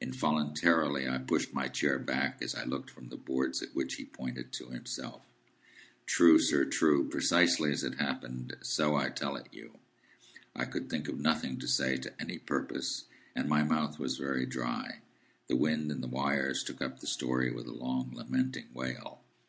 Involuntarily 0.00 1.06
I 1.08 1.18
pushed 1.18 1.54
my 1.54 1.68
chair 1.68 2.00
back, 2.00 2.42
as 2.42 2.52
I 2.52 2.64
looked 2.64 2.90
from 2.90 3.10
the 3.10 3.16
boards 3.16 3.62
at 3.62 3.76
which 3.76 3.94
he 3.94 4.04
pointed 4.04 4.50
to 4.54 4.70
himself. 4.70 5.22
"True, 6.04 6.40
sir. 6.40 6.64
True. 6.64 7.08
Precisely 7.08 7.70
as 7.70 7.84
it 7.84 7.94
happened, 7.94 8.56
so 8.60 8.96
I 8.96 9.08
tell 9.08 9.36
it 9.36 9.46
you." 9.52 9.78
I 10.52 10.64
could 10.64 10.90
think 10.90 11.06
of 11.06 11.20
nothing 11.20 11.60
to 11.60 11.68
say, 11.68 11.96
to 11.96 12.20
any 12.20 12.38
purpose, 12.38 13.04
and 13.36 13.48
my 13.48 13.62
mouth 13.62 14.00
was 14.00 14.18
very 14.18 14.46
dry. 14.46 14.98
The 15.46 15.54
wind 15.54 15.92
and 15.92 16.02
the 16.02 16.08
wires 16.08 16.64
took 16.64 16.82
up 16.82 16.98
the 16.98 17.06
story 17.06 17.52
with 17.52 17.68
a 17.68 17.72
long 17.72 18.12
lamenting 18.12 18.74
wail. 18.74 19.20